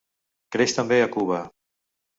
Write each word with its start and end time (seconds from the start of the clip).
Creix 0.55 0.73
també 0.79 0.99
a 1.03 1.13
Cuba. 1.19 1.47